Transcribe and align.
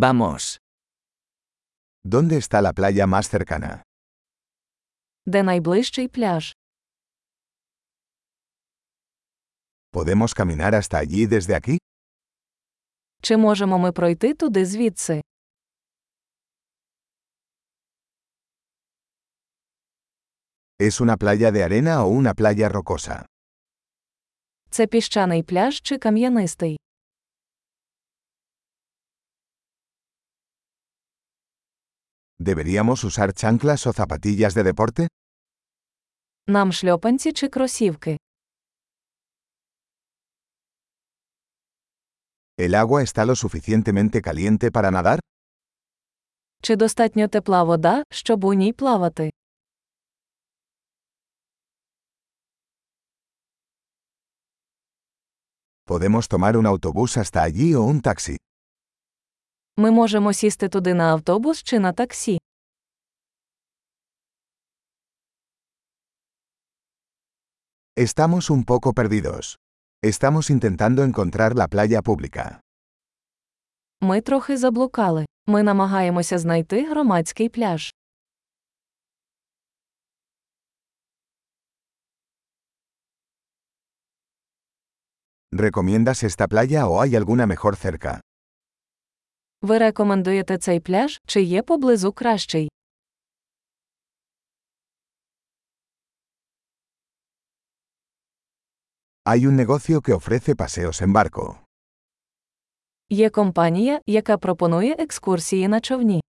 Vamos. 0.00 0.57
¿Dónde 2.03 2.37
está 2.37 2.61
la 2.61 2.71
playa 2.71 3.05
más 3.07 3.27
cercana? 3.29 3.83
Де 5.25 5.43
найближчий 5.43 6.07
пляж? 6.07 6.53
¿Podemos 9.91 10.33
caminar 10.33 10.73
hasta 10.75 10.97
allí 10.97 11.25
desde 11.27 11.55
aquí? 11.55 11.77
Чи 13.21 13.37
можемо 13.37 13.77
ми 13.79 13.91
пройти 13.91 14.33
туди 14.33 14.65
звідси? 14.65 15.21
¿Es 20.79 20.99
una 21.01 21.17
playa 21.17 21.51
de 21.51 21.63
arena 21.63 22.03
o 22.03 22.07
una 22.07 22.33
playa 22.33 22.69
rocosa? 22.69 23.25
Це 24.69 24.87
піщаний 24.87 25.43
пляж 25.43 25.81
чи 25.81 25.97
кам'янистий? 25.97 26.79
¿Deberíamos 32.40 33.04
usar 33.04 33.32
chanclas 33.32 33.86
o 33.86 33.92
zapatillas 33.92 34.54
de 34.54 34.62
deporte? 34.62 35.08
Нам 36.48 36.72
шльопанці 36.72 37.32
чи 37.32 37.48
кросівки? 37.48 38.16
¿El 42.58 42.74
agua 42.74 43.02
está 43.02 43.24
lo 43.26 43.34
suficientemente 43.36 44.22
caliente 44.22 44.70
para 44.70 44.90
nadar? 44.90 45.20
Чи 46.62 46.76
достатньо 46.76 47.28
тепла 47.28 47.62
вода, 47.62 48.02
щоб 48.10 48.44
у 48.44 48.54
ній 48.54 48.72
плавати? 48.72 49.30
¿Podemos 55.86 56.28
tomar 56.28 56.56
un 56.56 56.66
autobús 56.66 57.16
hasta 57.16 57.42
allí 57.42 57.74
o 57.74 57.82
un 57.82 58.00
taxi? 58.00 58.36
Ми 59.76 59.90
можемо 59.90 60.32
сісти 60.32 60.68
туди 60.68 60.94
на 60.94 61.12
автобус 61.12 61.62
чи 61.62 61.78
на 61.78 61.92
таксі. 61.92 62.38
Estamos 67.96 68.50
un 68.50 68.64
poco 68.64 68.92
perdidos. 68.92 69.56
Estamos 70.02 70.50
intentando 70.50 71.02
encontrar 71.04 71.54
la 71.54 71.66
playa 71.68 72.02
pública. 72.02 72.60
Ми 74.00 74.20
трохи 74.20 74.56
заблукали. 74.56 75.26
Ми 75.46 75.62
намагаємося 75.62 76.38
знайти 76.38 76.88
громадський 76.90 77.48
пляж. 77.48 77.94
¿Recomiendas 85.52 86.22
esta 86.22 86.46
playa 86.48 86.86
o 86.86 87.00
hay 87.00 87.16
alguna 87.16 87.46
mejor 87.46 87.76
cerca? 87.76 88.20
Ви 89.61 89.77
рекомендуєте 89.77 90.57
цей 90.57 90.79
пляж, 90.79 91.21
чи 91.25 91.41
є 91.41 91.61
поблизу 91.63 92.11
кращий? 92.11 92.69
Hay 99.25 99.45
un 99.45 99.55
negocio 99.55 100.01
que 100.01 100.13
ofrece 100.13 100.55
paseos 100.55 101.01
en 101.01 101.13
barco. 101.13 101.55
Є 103.09 103.29
компанія, 103.29 104.01
яка 104.05 104.37
пропонує 104.37 104.95
екскурсії 104.99 105.67
на 105.67 105.79
човні. 105.81 106.21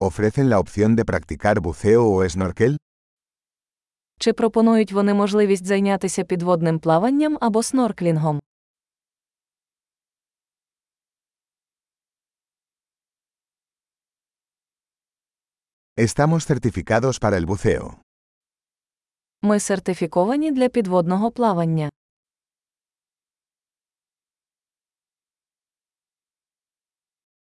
¿Ofrecen 0.00 0.48
la 0.50 0.58
opción 0.58 0.96
de 0.96 1.04
practicar 1.04 1.60
buceo 1.60 2.02
o 2.14 2.28
snorkel? 2.28 2.76
Чи 4.18 4.32
пропонують 4.32 4.92
вони 4.92 5.14
можливість 5.14 5.64
зайнятися 5.66 6.24
підводним 6.24 6.78
плаванням 6.78 7.38
або 7.40 7.62
снорклінгом? 7.62 8.40
Estamos 15.96 16.44
certificados 16.46 17.18
para 17.20 17.36
el 17.36 17.46
buceo. 17.46 17.96
Ми 19.42 19.60
сертифіковані 19.60 20.52
для 20.52 20.68
підводного 20.68 21.30
плавання. 21.30 21.90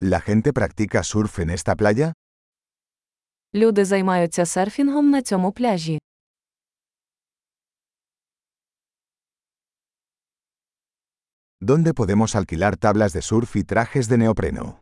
¿La 0.01 0.21
gente 0.21 0.53
practica 0.53 1.03
surf 1.03 1.39
en 1.39 1.51
esta 1.51 1.75
playa? 1.77 2.13
Люди 3.55 3.85
займаються 3.85 4.47
серфінгом 4.47 5.11
на 5.11 5.23
цьому 5.23 5.53
пляжі. 5.53 5.99
¿Dónde 11.62 11.94
podemos 11.94 12.36
alquilar 12.36 12.78
tablas 12.78 13.14
de 13.14 13.22
surf 13.22 13.56
y 13.56 13.64
trajes 13.64 14.08
de 14.10 14.18
neopreno? 14.18 14.80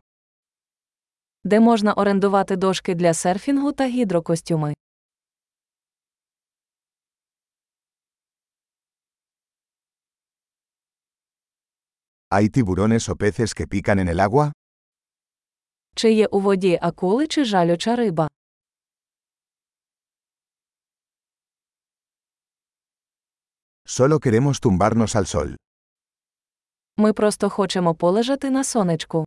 Де 1.44 1.60
можна 1.60 1.92
орендувати 1.92 2.56
дошки 2.56 2.94
для 2.94 3.14
серфінгу 3.14 3.72
та 3.72 3.86
гідрокостюми. 3.86 4.74
¿Hay 12.30 12.48
tiburones 12.48 13.08
o 13.08 13.16
peces 13.16 13.54
que 13.54 13.66
pican 13.66 13.98
en 13.98 14.08
el 14.08 14.20
agua? 14.20 14.52
Чи 15.94 16.12
є 16.12 16.26
у 16.26 16.40
воді 16.40 16.78
акули 16.82 17.26
чи 17.26 17.44
жалюча 17.44 17.96
риба? 17.96 18.28
Solo 23.84 24.20
queremos 24.20 24.60
tumbarnos 24.60 25.16
al 25.16 25.26
sol. 25.26 25.56
Ми 26.99 27.13
просто 27.13 27.49
хочемо 27.49 27.95
полежати 27.95 28.49
на 28.49 28.63
сонечку. 28.63 29.25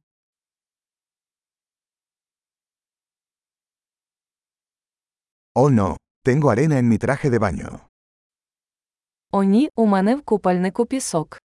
Oh 5.54 5.70
no, 5.70 5.96
tengo 6.24 6.50
arena 6.50 6.78
en 6.78 6.88
mi 6.88 6.98
traje 6.98 7.30
de 7.30 7.38
baño. 7.38 7.80
О 9.32 9.42
ні, 9.44 9.70
у 9.76 9.86
мене 9.86 10.16
в 10.16 10.22
купальнику 10.22 10.86
пісок. 10.86 11.38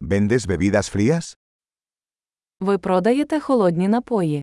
¿Vendes 0.00 0.46
bebidas 0.46 0.88
frías? 0.96 1.36
Ви 2.60 2.78
продаєте 2.78 3.40
холодні 3.40 3.88
напої. 3.88 4.42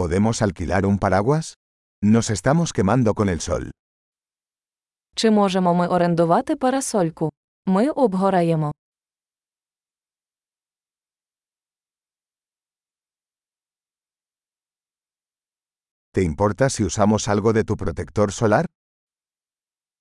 ¿Podemos 0.00 0.42
alquilar 0.42 0.84
un 0.84 0.98
paraguas? 0.98 1.54
Nos 2.02 2.28
estamos 2.28 2.74
quemando 2.74 3.14
con 3.14 3.28
el 3.30 3.40
sol. 3.40 3.70
Чи 5.14 5.30
можемо 5.30 5.74
ми 5.74 5.88
орендувати 5.88 6.56
парасольку? 6.56 7.32
Ми 7.66 7.90
обгораємо. 7.90 8.72
¿Te 16.12 16.22
importa 16.22 16.68
si 16.70 16.84
usamos 16.84 17.28
algo 17.28 17.52
de 17.52 17.64
tu 17.64 17.76
protector 17.76 18.30
solar? 18.30 18.66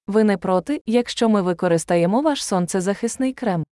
Ви 0.07 0.23
не 0.23 0.37
проти, 0.37 0.81
якщо 0.85 1.29
ми 1.29 1.41
використаємо 1.41 2.21
ваш 2.21 2.45
сонцезахисний 2.45 3.33
крем. 3.33 3.63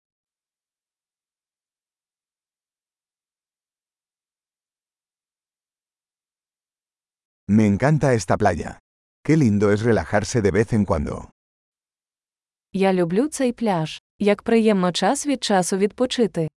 Me 7.51 7.65
encanta 7.65 8.13
esta 8.13 8.37
playa. 8.37 8.79
Qué 9.23 9.37
lindo 9.37 9.71
es 9.71 9.81
relajarse 9.81 10.41
de 10.41 10.51
vez 10.51 10.73
en 10.73 10.85
cuando. 10.85 11.29
Я 12.73 12.93
люблю 12.93 13.27
цей 13.27 13.53
пляж. 13.53 14.01
Як 14.19 14.41
приємно 14.41 14.91
час 14.91 15.27
від 15.27 15.43
часу 15.43 15.77
відпочити. 15.77 16.47